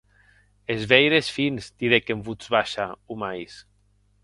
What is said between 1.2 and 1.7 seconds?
fins!,